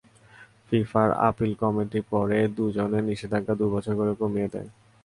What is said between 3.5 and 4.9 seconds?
দুই বছর করে কমিয়ে দেয়।